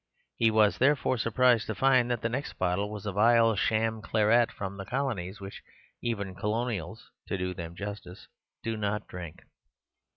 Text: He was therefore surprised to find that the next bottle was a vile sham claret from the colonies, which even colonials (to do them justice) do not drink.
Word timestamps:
He 0.35 0.49
was 0.49 0.79
therefore 0.79 1.19
surprised 1.19 1.67
to 1.67 1.75
find 1.75 2.09
that 2.09 2.23
the 2.23 2.27
next 2.29 2.53
bottle 2.53 2.89
was 2.89 3.05
a 3.05 3.11
vile 3.11 3.55
sham 3.55 4.01
claret 4.01 4.51
from 4.51 4.77
the 4.77 4.83
colonies, 4.83 5.39
which 5.39 5.61
even 6.01 6.33
colonials 6.33 7.11
(to 7.27 7.37
do 7.37 7.53
them 7.53 7.75
justice) 7.75 8.27
do 8.63 8.75
not 8.77 9.07
drink. 9.07 9.43